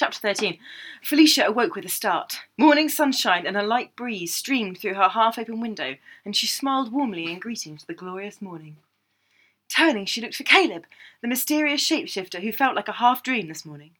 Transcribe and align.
Chapter 0.00 0.18
13. 0.20 0.58
Felicia 1.02 1.44
awoke 1.44 1.74
with 1.74 1.84
a 1.84 1.90
start. 1.90 2.40
Morning 2.56 2.88
sunshine 2.88 3.46
and 3.46 3.54
a 3.54 3.62
light 3.62 3.94
breeze 3.96 4.34
streamed 4.34 4.78
through 4.78 4.94
her 4.94 5.10
half 5.10 5.38
open 5.38 5.60
window, 5.60 5.96
and 6.24 6.34
she 6.34 6.46
smiled 6.46 6.90
warmly 6.90 7.30
in 7.30 7.38
greeting 7.38 7.76
to 7.76 7.86
the 7.86 7.92
glorious 7.92 8.40
morning. 8.40 8.78
Turning, 9.68 10.06
she 10.06 10.22
looked 10.22 10.36
for 10.36 10.42
Caleb, 10.42 10.86
the 11.20 11.28
mysterious 11.28 11.86
shapeshifter 11.86 12.40
who 12.40 12.50
felt 12.50 12.74
like 12.74 12.88
a 12.88 12.92
half 12.92 13.22
dream 13.22 13.48
this 13.48 13.66
morning. 13.66 13.90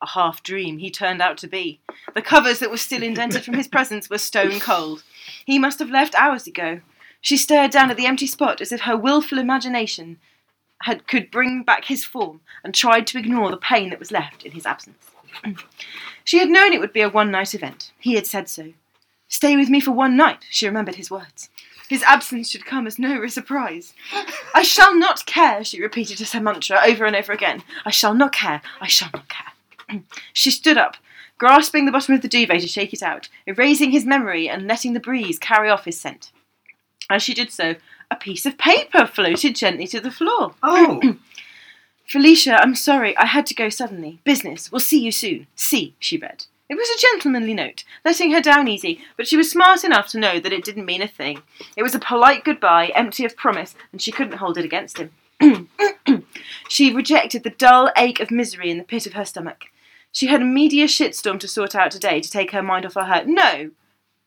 A 0.00 0.10
half 0.10 0.44
dream 0.44 0.78
he 0.78 0.92
turned 0.92 1.20
out 1.20 1.38
to 1.38 1.48
be. 1.48 1.80
The 2.14 2.22
covers 2.22 2.60
that 2.60 2.70
were 2.70 2.76
still 2.76 3.02
indented 3.02 3.42
from 3.44 3.54
his 3.54 3.66
presence 3.66 4.08
were 4.08 4.18
stone 4.18 4.60
cold. 4.60 5.02
He 5.44 5.58
must 5.58 5.80
have 5.80 5.90
left 5.90 6.14
hours 6.14 6.46
ago. 6.46 6.82
She 7.20 7.36
stared 7.36 7.72
down 7.72 7.90
at 7.90 7.96
the 7.96 8.06
empty 8.06 8.28
spot 8.28 8.60
as 8.60 8.70
if 8.70 8.82
her 8.82 8.96
wilful 8.96 9.38
imagination 9.38 10.20
had, 10.82 11.08
could 11.08 11.32
bring 11.32 11.64
back 11.64 11.86
his 11.86 12.04
form 12.04 12.42
and 12.62 12.72
tried 12.72 13.08
to 13.08 13.18
ignore 13.18 13.50
the 13.50 13.56
pain 13.56 13.90
that 13.90 13.98
was 13.98 14.12
left 14.12 14.44
in 14.44 14.52
his 14.52 14.66
absence. 14.66 15.08
She 16.24 16.38
had 16.38 16.48
known 16.48 16.72
it 16.72 16.80
would 16.80 16.92
be 16.92 17.00
a 17.00 17.08
one 17.08 17.30
night 17.30 17.54
event. 17.54 17.92
He 17.98 18.14
had 18.14 18.26
said 18.26 18.48
so. 18.48 18.72
Stay 19.28 19.56
with 19.56 19.70
me 19.70 19.80
for 19.80 19.92
one 19.92 20.16
night, 20.16 20.44
she 20.50 20.66
remembered 20.66 20.96
his 20.96 21.10
words. 21.10 21.48
His 21.88 22.02
absence 22.04 22.50
should 22.50 22.64
come 22.64 22.86
as 22.86 22.98
no 22.98 23.26
surprise. 23.26 23.92
I 24.54 24.62
shall 24.62 24.96
not 24.98 25.26
care, 25.26 25.62
she 25.64 25.82
repeated 25.82 26.20
as 26.20 26.32
her 26.32 26.40
mantra 26.40 26.80
over 26.86 27.04
and 27.04 27.16
over 27.16 27.32
again. 27.32 27.62
I 27.84 27.90
shall 27.90 28.14
not 28.14 28.32
care, 28.32 28.62
I 28.80 28.86
shall 28.86 29.10
not 29.12 29.28
care. 29.28 30.00
she 30.32 30.50
stood 30.50 30.78
up, 30.78 30.96
grasping 31.38 31.84
the 31.86 31.92
bottom 31.92 32.14
of 32.14 32.22
the 32.22 32.28
duvet 32.28 32.60
to 32.60 32.66
shake 32.66 32.92
it 32.92 33.02
out, 33.02 33.28
erasing 33.46 33.90
his 33.90 34.06
memory 34.06 34.48
and 34.48 34.66
letting 34.66 34.92
the 34.92 35.00
breeze 35.00 35.38
carry 35.38 35.68
off 35.68 35.84
his 35.84 36.00
scent. 36.00 36.32
As 37.10 37.22
she 37.22 37.34
did 37.34 37.50
so, 37.50 37.74
a 38.10 38.16
piece 38.16 38.46
of 38.46 38.58
paper 38.58 39.06
floated 39.06 39.56
gently 39.56 39.86
to 39.88 40.00
the 40.00 40.10
floor. 40.10 40.54
Oh, 40.62 41.00
Felicia, 42.06 42.60
I'm 42.60 42.74
sorry, 42.74 43.16
I 43.16 43.26
had 43.26 43.46
to 43.46 43.54
go 43.54 43.68
suddenly. 43.68 44.20
Business. 44.24 44.70
We'll 44.70 44.80
see 44.80 45.00
you 45.00 45.12
soon. 45.12 45.46
See, 45.56 45.94
she 45.98 46.18
read. 46.18 46.44
It 46.68 46.76
was 46.76 46.88
a 46.88 47.00
gentlemanly 47.00 47.52
note, 47.52 47.84
letting 48.04 48.32
her 48.32 48.40
down 48.40 48.66
easy, 48.66 49.00
but 49.16 49.26
she 49.26 49.36
was 49.36 49.50
smart 49.50 49.84
enough 49.84 50.08
to 50.08 50.18
know 50.18 50.40
that 50.40 50.52
it 50.52 50.64
didn't 50.64 50.86
mean 50.86 51.02
a 51.02 51.08
thing. 51.08 51.42
It 51.76 51.82
was 51.82 51.94
a 51.94 51.98
polite 51.98 52.44
goodbye, 52.44 52.92
empty 52.94 53.26
of 53.26 53.36
promise, 53.36 53.74
and 53.92 54.00
she 54.00 54.10
couldn't 54.10 54.38
hold 54.38 54.56
it 54.56 54.64
against 54.64 54.98
him. 54.98 55.68
she 56.68 56.94
rejected 56.94 57.42
the 57.42 57.50
dull 57.50 57.90
ache 57.96 58.20
of 58.20 58.30
misery 58.30 58.70
in 58.70 58.78
the 58.78 58.84
pit 58.84 59.06
of 59.06 59.12
her 59.12 59.24
stomach. 59.24 59.64
She 60.12 60.28
had 60.28 60.40
a 60.40 60.46
media 60.46 60.86
shitstorm 60.86 61.40
to 61.40 61.48
sort 61.48 61.74
out 61.74 61.90
today 61.90 62.20
to 62.20 62.30
take 62.30 62.52
her 62.52 62.62
mind 62.62 62.86
off 62.86 62.94
her 62.94 63.04
hurt. 63.04 63.26
No, 63.26 63.70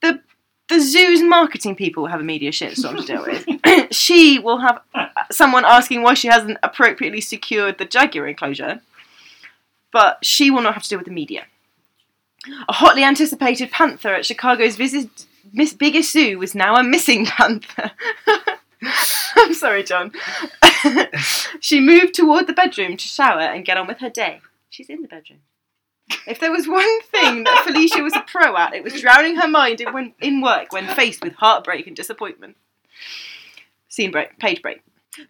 the 0.01 0.21
the 0.67 0.79
zoo's 0.79 1.21
marketing 1.21 1.75
people 1.75 2.03
will 2.03 2.09
have 2.09 2.21
a 2.21 2.23
media 2.23 2.51
shitstorm 2.51 2.97
to 2.97 3.05
deal 3.05 3.23
with. 3.23 3.91
she 3.93 4.39
will 4.39 4.59
have 4.59 4.81
someone 5.31 5.65
asking 5.65 6.01
why 6.01 6.13
she 6.13 6.27
hasn't 6.27 6.57
appropriately 6.63 7.21
secured 7.21 7.77
the 7.77 7.85
jaguar 7.85 8.27
enclosure, 8.27 8.81
but 9.91 10.23
she 10.23 10.49
will 10.49 10.61
not 10.61 10.73
have 10.73 10.83
to 10.83 10.89
deal 10.89 10.99
with 10.99 11.05
the 11.05 11.13
media. 11.13 11.45
A 12.67 12.73
hotly 12.73 13.03
anticipated 13.03 13.71
panther 13.71 14.13
at 14.13 14.25
Chicago's 14.25 14.75
visit, 14.75 15.25
miss, 15.51 15.73
biggest 15.73 16.11
zoo 16.11 16.37
was 16.37 16.53
now 16.55 16.75
a 16.75 16.83
missing 16.83 17.25
panther. 17.25 17.91
I'm 19.35 19.53
sorry, 19.53 19.83
John. 19.83 20.11
she 21.59 21.79
moved 21.79 22.13
toward 22.13 22.47
the 22.47 22.53
bedroom 22.53 22.97
to 22.97 23.07
shower 23.07 23.41
and 23.41 23.65
get 23.65 23.77
on 23.77 23.87
with 23.87 23.99
her 23.99 24.09
day. 24.09 24.41
She's 24.69 24.89
in 24.89 25.01
the 25.01 25.07
bedroom. 25.07 25.39
If 26.27 26.39
there 26.39 26.51
was 26.51 26.67
one 26.67 27.01
thing 27.03 27.43
that 27.43 27.63
Felicia 27.65 28.01
was 28.01 28.15
a 28.15 28.23
pro 28.27 28.55
at, 28.57 28.73
it 28.73 28.83
was 28.83 28.99
drowning 29.01 29.35
her 29.37 29.47
mind 29.47 29.81
in, 29.81 29.93
when, 29.93 30.13
in 30.21 30.41
work 30.41 30.71
when 30.71 30.87
faced 30.87 31.23
with 31.23 31.33
heartbreak 31.35 31.87
and 31.87 31.95
disappointment. 31.95 32.57
Scene 33.89 34.11
break, 34.11 34.37
page 34.39 34.61
break. 34.61 34.81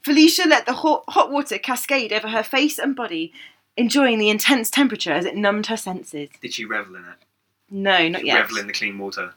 Felicia 0.03 0.47
let 0.47 0.65
the 0.65 0.73
hot, 0.73 1.03
hot 1.09 1.31
water 1.31 1.57
cascade 1.57 2.11
over 2.11 2.29
her 2.29 2.43
face 2.43 2.79
and 2.79 2.95
body, 2.95 3.31
enjoying 3.77 4.19
the 4.19 4.29
intense 4.29 4.69
temperature 4.69 5.11
as 5.11 5.25
it 5.25 5.35
numbed 5.35 5.67
her 5.67 5.77
senses. 5.77 6.29
did 6.41 6.53
she 6.53 6.65
revel 6.65 6.95
in 6.95 7.03
it? 7.03 7.17
No, 7.69 8.07
not 8.07 8.25
yet. 8.25 8.41
Revel 8.41 8.57
in 8.57 8.67
the 8.67 8.73
clean 8.73 8.97
water. 8.97 9.33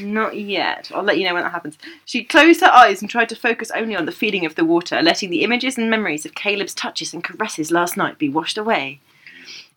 Not 0.00 0.38
yet. 0.38 0.90
I'll 0.94 1.02
let 1.02 1.18
you 1.18 1.26
know 1.26 1.34
when 1.34 1.44
that 1.44 1.52
happens. 1.52 1.78
She 2.04 2.24
closed 2.24 2.60
her 2.60 2.70
eyes 2.70 3.00
and 3.00 3.10
tried 3.10 3.30
to 3.30 3.36
focus 3.36 3.70
only 3.74 3.96
on 3.96 4.04
the 4.04 4.12
feeling 4.12 4.44
of 4.44 4.54
the 4.54 4.64
water, 4.64 5.00
letting 5.00 5.30
the 5.30 5.42
images 5.42 5.78
and 5.78 5.88
memories 5.88 6.26
of 6.26 6.34
Caleb's 6.34 6.74
touches 6.74 7.14
and 7.14 7.24
caresses 7.24 7.70
last 7.70 7.96
night 7.96 8.18
be 8.18 8.28
washed 8.28 8.58
away. 8.58 9.00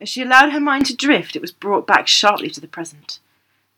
As 0.02 0.10
she 0.10 0.22
allowed 0.22 0.52
her 0.52 0.60
mind 0.60 0.86
to 0.88 0.96
drift, 0.96 1.36
it 1.36 1.42
was 1.42 1.52
brought 1.52 1.88
back 1.88 2.08
sharply 2.08 2.50
to 2.50 2.62
the 2.62 2.68
present. 2.68 3.20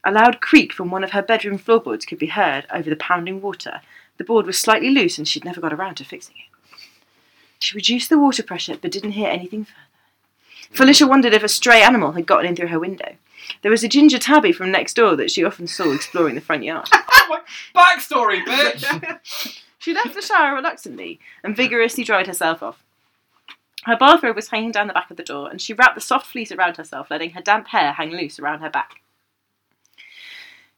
A 0.03 0.11
loud 0.11 0.41
creak 0.41 0.73
from 0.73 0.89
one 0.89 1.03
of 1.03 1.11
her 1.11 1.22
bedroom 1.22 1.57
floorboards 1.57 2.05
could 2.05 2.19
be 2.19 2.28
heard 2.28 2.66
over 2.72 2.89
the 2.89 2.95
pounding 2.95 3.41
water. 3.41 3.81
The 4.17 4.23
board 4.23 4.45
was 4.45 4.57
slightly 4.57 4.89
loose 4.89 5.17
and 5.17 5.27
she'd 5.27 5.45
never 5.45 5.61
got 5.61 5.73
around 5.73 5.95
to 5.95 6.06
fixing 6.06 6.35
it. 6.38 6.79
She 7.59 7.75
reduced 7.75 8.09
the 8.09 8.19
water 8.19 8.44
pressure 8.44 8.77
but 8.81 8.91
didn't 8.91 9.11
hear 9.11 9.29
anything 9.29 9.66
further. 9.66 9.77
Felicia 10.72 11.07
wondered 11.07 11.33
if 11.33 11.44
a 11.44 11.50
stray 11.50 11.81
animal 11.81 12.13
had 12.13 12.25
gotten 12.25 12.47
in 12.47 12.56
through 12.56 12.67
her 12.67 12.79
window. 12.79 13.16
There 13.61 13.72
was 13.72 13.83
a 13.83 13.88
ginger 13.88 14.19
tabby 14.19 14.51
from 14.51 14.72
next 14.72 14.95
door 14.95 15.16
that 15.16 15.31
she 15.31 15.44
often 15.44 15.67
saw 15.67 15.94
exploring 15.94 16.35
the 16.35 16.41
front 16.41 16.63
yard. 16.63 16.89
Oh 17.29 17.39
backstory, 17.75 18.41
bitch! 18.45 19.61
She 19.79 19.94
left 19.94 20.16
the 20.16 20.22
shower 20.22 20.56
reluctantly 20.56 21.19
and 21.44 21.56
vigorously 21.56 22.03
dried 22.03 22.27
herself 22.27 22.63
off. 22.63 22.83
Her 23.88 23.96
bathrobe 23.96 24.36
was 24.36 24.50
hanging 24.50 24.74
down 24.74 24.88
the 24.88 24.94
back 24.94 25.09
of 25.09 25.16
the 25.16 25.24
door, 25.24 25.50
and 25.50 25.62
she 25.62 25.72
wrapped 25.72 25.96
the 25.96 26.02
soft 26.02 26.28
fleece 26.28 26.52
around 26.52 26.75
herself, 26.75 27.09
letting 27.09 27.31
her 27.31 27.42
damp 27.42 27.70
hair 27.70 27.94
hang 27.94 28.12
loose 28.12 28.38
around 28.38 28.59
her 28.59 28.70
back. 28.70 29.02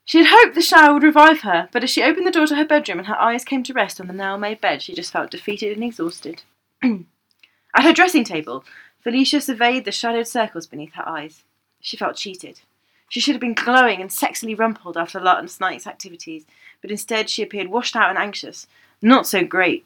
She 0.06 0.20
had 0.20 0.28
hoped 0.28 0.54
the 0.54 0.62
shower 0.62 0.94
would 0.94 1.02
revive 1.02 1.42
her, 1.42 1.70
but 1.72 1.84
as 1.84 1.90
she 1.90 2.04
opened 2.04 2.28
the 2.28 2.32
door 2.32 2.46
to 2.46 2.56
her 2.56 2.66
bedroom 2.66 3.00
and 3.00 3.08
her 3.08 3.20
eyes 3.20 3.44
came 3.44 3.64
to 3.64 3.74
rest 3.74 4.00
on 4.00 4.06
the 4.06 4.14
now 4.14 4.38
made 4.38 4.62
bed, 4.62 4.84
she 4.84 4.94
just 4.94 5.12
felt 5.12 5.32
defeated 5.32 5.74
and 5.74 5.84
exhausted. 5.84 6.44
At 6.84 7.84
her 7.84 7.94
dressing 7.94 8.24
table, 8.24 8.64
Felicia 9.00 9.42
surveyed 9.42 9.86
the 9.86 9.92
shadowed 9.92 10.28
circles 10.28 10.68
beneath 10.68 10.94
her 10.94 11.08
eyes. 11.10 11.44
She 11.82 11.98
felt 11.98 12.16
cheated. 12.16 12.62
She 13.10 13.20
should 13.20 13.34
have 13.34 13.42
been 13.42 13.56
glowing 13.56 14.02
and 14.02 14.12
sexily 14.12 14.58
rumpled 14.58 14.98
after 14.98 15.20
last 15.20 15.60
night's 15.60 15.88
activities, 15.88 16.46
but 16.80 16.92
instead 16.92 17.28
she 17.28 17.42
appeared 17.42 17.70
washed 17.70 17.96
out 17.96 18.12
and 18.12 18.20
anxious. 18.20 18.68
Not 19.02 19.26
so 19.26 19.44
great 19.44 19.84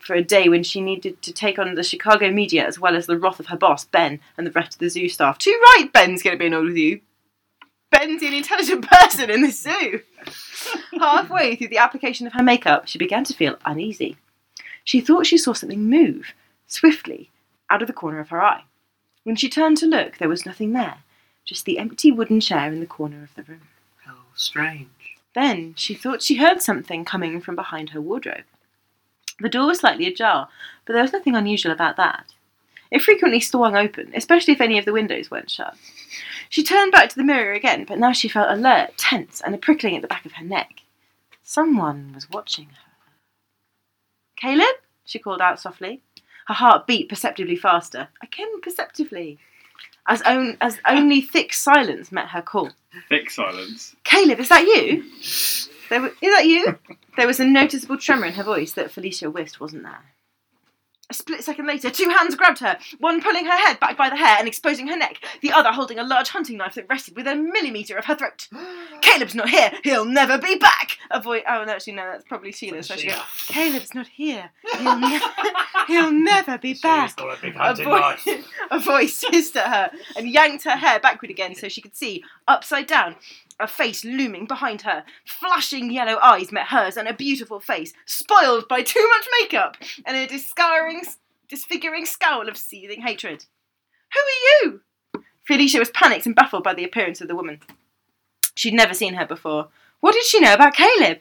for 0.00 0.14
a 0.14 0.22
day 0.22 0.48
when 0.48 0.62
she 0.62 0.80
needed 0.80 1.20
to 1.22 1.32
take 1.32 1.58
on 1.58 1.74
the 1.74 1.82
Chicago 1.82 2.30
media 2.30 2.66
as 2.66 2.78
well 2.78 2.96
as 2.96 3.06
the 3.06 3.18
wrath 3.18 3.40
of 3.40 3.46
her 3.46 3.56
boss, 3.56 3.84
Ben, 3.84 4.20
and 4.36 4.46
the 4.46 4.52
rest 4.52 4.74
of 4.74 4.78
the 4.78 4.88
zoo 4.88 5.08
staff. 5.08 5.38
Too 5.38 5.58
right, 5.64 5.88
Ben's 5.92 6.22
going 6.22 6.34
to 6.34 6.38
be 6.38 6.46
annoyed 6.46 6.66
with 6.66 6.76
you. 6.76 7.00
Ben's 7.90 8.20
the 8.20 8.26
only 8.26 8.38
intelligent 8.38 8.88
person 8.90 9.30
in 9.30 9.42
the 9.42 9.50
zoo. 9.50 10.00
Halfway 10.98 11.56
through 11.56 11.68
the 11.68 11.78
application 11.78 12.26
of 12.26 12.32
her 12.32 12.42
makeup, 12.42 12.86
she 12.86 12.98
began 12.98 13.24
to 13.24 13.34
feel 13.34 13.56
uneasy. 13.64 14.16
She 14.84 15.00
thought 15.00 15.26
she 15.26 15.38
saw 15.38 15.52
something 15.52 15.88
move, 15.88 16.32
swiftly, 16.66 17.30
out 17.68 17.82
of 17.82 17.86
the 17.86 17.92
corner 17.92 18.20
of 18.20 18.30
her 18.30 18.42
eye. 18.42 18.64
When 19.24 19.36
she 19.36 19.48
turned 19.48 19.76
to 19.78 19.86
look, 19.86 20.18
there 20.18 20.28
was 20.28 20.46
nothing 20.46 20.72
there, 20.72 20.98
just 21.44 21.64
the 21.64 21.78
empty 21.78 22.10
wooden 22.10 22.40
chair 22.40 22.72
in 22.72 22.80
the 22.80 22.86
corner 22.86 23.22
of 23.22 23.34
the 23.34 23.42
room. 23.42 23.68
How 24.04 24.16
strange. 24.34 25.16
Then 25.34 25.74
she 25.76 25.94
thought 25.94 26.22
she 26.22 26.36
heard 26.36 26.62
something 26.62 27.04
coming 27.04 27.40
from 27.40 27.54
behind 27.54 27.90
her 27.90 28.00
wardrobe. 28.00 28.44
The 29.40 29.48
door 29.48 29.66
was 29.66 29.80
slightly 29.80 30.06
ajar, 30.06 30.48
but 30.84 30.92
there 30.92 31.02
was 31.02 31.12
nothing 31.12 31.34
unusual 31.34 31.72
about 31.72 31.96
that. 31.96 32.32
It 32.90 33.02
frequently 33.02 33.40
swung 33.40 33.76
open, 33.76 34.12
especially 34.14 34.52
if 34.54 34.60
any 34.60 34.78
of 34.78 34.84
the 34.84 34.92
windows 34.92 35.30
weren't 35.30 35.50
shut. 35.50 35.76
She 36.48 36.64
turned 36.64 36.92
back 36.92 37.08
to 37.10 37.16
the 37.16 37.24
mirror 37.24 37.52
again, 37.52 37.84
but 37.84 37.98
now 37.98 38.12
she 38.12 38.28
felt 38.28 38.50
alert, 38.50 38.96
tense, 38.96 39.40
and 39.40 39.54
a 39.54 39.58
prickling 39.58 39.94
at 39.94 40.02
the 40.02 40.08
back 40.08 40.26
of 40.26 40.32
her 40.32 40.44
neck. 40.44 40.80
Someone 41.42 42.12
was 42.14 42.28
watching 42.28 42.66
her. 42.66 42.90
Caleb? 44.36 44.76
she 45.04 45.18
called 45.18 45.40
out 45.40 45.60
softly. 45.60 46.02
Her 46.46 46.54
heart 46.54 46.86
beat 46.86 47.08
perceptibly 47.08 47.56
faster, 47.56 48.08
again 48.22 48.60
perceptibly, 48.60 49.38
as, 50.08 50.22
on, 50.22 50.56
as 50.60 50.78
only 50.86 51.20
thick 51.20 51.52
silence 51.52 52.10
met 52.10 52.28
her 52.28 52.42
call. 52.42 52.70
Thick 53.08 53.30
silence. 53.30 53.94
Caleb, 54.02 54.40
is 54.40 54.48
that 54.48 54.64
you? 54.64 55.04
There, 55.90 56.06
is 56.06 56.34
that 56.34 56.46
you? 56.46 56.78
There 57.16 57.26
was 57.26 57.40
a 57.40 57.44
noticeable 57.44 57.98
tremor 57.98 58.26
in 58.26 58.34
her 58.34 58.44
voice 58.44 58.72
that 58.72 58.90
Felicia 58.90 59.30
wished 59.30 59.60
wasn't 59.60 59.82
there. 59.82 60.14
A 61.10 61.12
split 61.12 61.42
second 61.42 61.66
later, 61.66 61.90
two 61.90 62.08
hands 62.08 62.36
grabbed 62.36 62.60
her, 62.60 62.78
one 63.00 63.20
pulling 63.20 63.44
her 63.44 63.56
head 63.66 63.80
back 63.80 63.96
by 63.96 64.08
the 64.08 64.16
hair 64.16 64.36
and 64.38 64.46
exposing 64.46 64.86
her 64.86 64.96
neck, 64.96 65.16
the 65.42 65.50
other 65.50 65.72
holding 65.72 65.98
a 65.98 66.04
large 66.04 66.28
hunting 66.28 66.56
knife 66.56 66.76
that 66.76 66.86
rested 66.88 67.16
within 67.16 67.38
a 67.40 67.52
millimetre 67.52 67.96
of 67.96 68.04
her 68.04 68.14
throat. 68.14 68.46
Caleb's 69.02 69.34
not 69.34 69.48
here. 69.48 69.72
He'll 69.82 70.04
never 70.04 70.38
be 70.38 70.54
back. 70.54 70.98
A 71.10 71.20
voice. 71.20 71.42
Oh, 71.48 71.64
no, 71.64 71.72
actually, 71.72 71.94
no, 71.94 72.04
that's 72.12 72.22
probably 72.22 72.52
Sheila. 72.52 72.84
So 72.84 72.94
she 72.94 73.08
goes, 73.08 73.18
Caleb's 73.48 73.92
not 73.92 74.06
here. 74.06 74.50
He'll, 74.78 74.98
ne- 75.00 75.20
he'll 75.88 76.12
never 76.12 76.58
be 76.58 76.74
back. 76.74 77.16
got 77.16 77.36
a 77.36 77.42
big 77.42 77.56
A 77.58 77.74
voice, 77.74 78.28
a 78.70 78.78
voice 78.78 79.24
hissed 79.32 79.56
at 79.56 79.66
her 79.66 79.98
and 80.14 80.30
yanked 80.30 80.62
her 80.62 80.76
hair 80.76 81.00
backward 81.00 81.32
again 81.32 81.56
so 81.56 81.68
she 81.68 81.80
could 81.80 81.96
see, 81.96 82.22
upside 82.46 82.86
down, 82.86 83.16
a 83.60 83.66
face 83.66 84.04
looming 84.04 84.46
behind 84.46 84.82
her. 84.82 85.04
Flashing 85.24 85.90
yellow 85.90 86.18
eyes 86.22 86.52
met 86.52 86.68
hers 86.68 86.96
and 86.96 87.08
a 87.08 87.14
beautiful 87.14 87.60
face, 87.60 87.92
spoiled 88.06 88.68
by 88.68 88.82
too 88.82 89.06
much 89.08 89.26
makeup 89.40 89.76
and 90.04 90.16
a 90.16 90.26
discoloring, 90.26 91.02
disfiguring 91.48 92.06
scowl 92.06 92.48
of 92.48 92.56
seething 92.56 93.02
hatred. 93.02 93.46
Who 94.12 94.20
are 94.20 94.68
you? 94.68 94.80
Felicia 95.46 95.78
was 95.78 95.90
panicked 95.90 96.26
and 96.26 96.34
baffled 96.34 96.64
by 96.64 96.74
the 96.74 96.84
appearance 96.84 97.20
of 97.20 97.28
the 97.28 97.36
woman. 97.36 97.60
She'd 98.54 98.74
never 98.74 98.94
seen 98.94 99.14
her 99.14 99.26
before. 99.26 99.68
What 100.00 100.14
did 100.14 100.24
she 100.24 100.40
know 100.40 100.54
about 100.54 100.74
Caleb? 100.74 101.18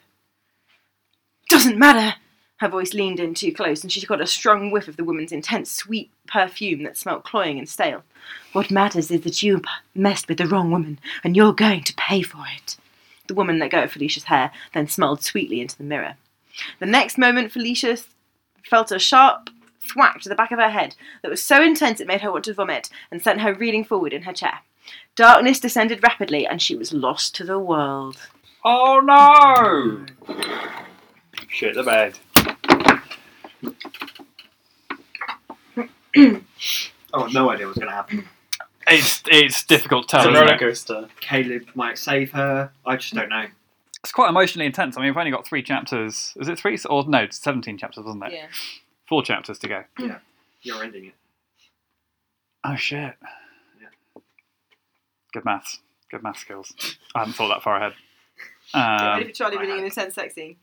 Doesn't 1.49 1.77
matter. 1.77 2.17
Her 2.59 2.67
voice 2.67 2.93
leaned 2.93 3.21
in 3.21 3.33
too 3.33 3.53
close, 3.53 3.83
and 3.83 3.91
she 3.91 4.05
got 4.05 4.21
a 4.21 4.27
strong 4.27 4.69
whiff 4.69 4.89
of 4.89 4.97
the 4.97 5.03
woman's 5.03 5.31
intense, 5.31 5.71
sweet 5.71 6.11
perfume 6.27 6.83
that 6.83 6.97
smelt 6.97 7.23
cloying 7.23 7.57
and 7.57 7.69
stale. 7.69 8.03
What 8.51 8.69
matters 8.69 9.09
is 9.09 9.21
that 9.21 9.41
you 9.41 9.61
messed 9.95 10.27
with 10.27 10.39
the 10.39 10.47
wrong 10.47 10.69
woman, 10.69 10.99
and 11.23 11.37
you're 11.37 11.53
going 11.53 11.83
to 11.85 11.93
pay 11.95 12.21
for 12.21 12.43
it. 12.57 12.75
The 13.27 13.33
woman 13.33 13.59
let 13.59 13.71
go 13.71 13.83
of 13.83 13.91
Felicia's 13.93 14.25
hair, 14.25 14.51
then 14.73 14.87
smiled 14.87 15.23
sweetly 15.23 15.61
into 15.61 15.77
the 15.77 15.85
mirror. 15.85 16.15
The 16.79 16.85
next 16.85 17.17
moment, 17.17 17.53
Felicia 17.53 17.97
felt 18.69 18.91
a 18.91 18.99
sharp 18.99 19.49
thwack 19.81 20.19
to 20.21 20.29
the 20.29 20.35
back 20.35 20.51
of 20.51 20.59
her 20.59 20.69
head 20.69 20.95
that 21.21 21.31
was 21.31 21.41
so 21.41 21.63
intense 21.63 22.01
it 22.01 22.07
made 22.07 22.21
her 22.21 22.31
want 22.31 22.43
to 22.45 22.53
vomit 22.53 22.89
and 23.09 23.21
sent 23.21 23.39
her 23.39 23.53
reeling 23.53 23.85
forward 23.85 24.11
in 24.11 24.23
her 24.23 24.33
chair. 24.33 24.59
Darkness 25.15 25.61
descended 25.61 26.03
rapidly, 26.03 26.45
and 26.45 26.61
she 26.61 26.75
was 26.75 26.91
lost 26.91 27.33
to 27.35 27.45
the 27.45 27.59
world. 27.59 28.17
Oh 28.65 28.99
no! 28.99 30.05
Shit 31.47 31.75
the 31.75 31.83
bed. 31.83 32.19
I 36.15 36.27
got 37.11 37.29
no 37.33 37.49
idea 37.49 37.67
what's 37.67 37.77
going 37.79 37.89
to 37.89 37.95
happen. 37.95 38.27
It's 38.87 39.21
it's 39.27 39.63
difficult 39.65 40.07
to 40.09 40.17
It's 40.17 40.23
tell. 40.25 40.31
a 40.31 40.33
isn't 40.33 40.43
roller 40.45 40.55
it? 40.55 40.59
coaster. 40.59 41.07
Caleb 41.19 41.67
might 41.75 41.97
save 41.97 42.31
her. 42.31 42.71
I 42.85 42.95
just 42.95 43.13
don't 43.13 43.29
know. 43.29 43.45
It's 44.03 44.11
quite 44.11 44.29
emotionally 44.29 44.65
intense. 44.65 44.97
I 44.97 45.01
mean, 45.01 45.09
we've 45.09 45.17
only 45.17 45.31
got 45.31 45.45
three 45.47 45.61
chapters. 45.61 46.33
Is 46.37 46.47
it 46.47 46.57
three 46.57 46.77
or 46.89 47.05
no? 47.07 47.19
It's 47.19 47.37
Seventeen 47.39 47.77
chapters, 47.77 48.05
wasn't 48.05 48.23
it? 48.25 48.33
Yeah. 48.33 48.47
Four 49.07 49.23
chapters 49.23 49.59
to 49.59 49.67
go. 49.67 49.83
Yeah. 49.99 50.19
You're 50.61 50.83
ending 50.83 51.05
it. 51.05 51.13
Oh 52.63 52.75
shit. 52.75 53.13
Yeah. 53.81 54.21
Good 55.33 55.45
maths. 55.45 55.79
Good 56.09 56.23
math 56.23 56.37
skills. 56.39 56.73
I 57.13 57.19
hadn't 57.19 57.33
thought 57.35 57.49
that 57.49 57.61
far 57.61 57.77
ahead. 57.77 57.93
ready 58.73 59.23
Um, 59.23 59.27
for 59.27 59.33
Charlie 59.33 59.57
I 59.57 59.61
reading 59.61 59.75
had- 59.75 59.79
an 59.81 59.85
intense 59.85 60.15
sex 60.15 60.33
scene? 60.33 60.55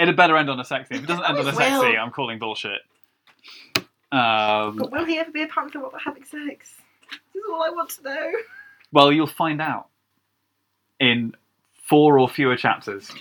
It 0.00 0.06
had 0.08 0.16
better 0.16 0.36
end 0.36 0.48
on 0.50 0.58
a 0.58 0.64
sexy. 0.64 0.94
If 0.96 1.02
it 1.04 1.06
doesn't 1.06 1.24
end 1.24 1.38
on 1.38 1.46
a 1.46 1.48
It 1.50 1.54
sex 1.54 1.70
will. 1.70 1.82
scene, 1.82 1.98
I'm 1.98 2.10
calling 2.10 2.38
bullshit. 2.38 2.80
Um, 4.12 4.76
But 4.76 4.90
will 4.90 5.04
he 5.04 5.18
ever 5.18 5.30
be 5.30 5.42
a 5.42 5.46
panther 5.46 5.78
while 5.80 5.92
having 6.04 6.24
sex? 6.24 6.74
This 7.32 7.42
is 7.42 7.50
all 7.52 7.62
I 7.62 7.70
want 7.70 7.90
to 7.90 8.02
know. 8.02 8.32
well, 8.92 9.12
you'll 9.12 9.26
find 9.26 9.60
out 9.60 9.88
in 10.98 11.34
four 11.88 12.18
or 12.18 12.28
fewer 12.28 12.56
chapters. 12.56 13.10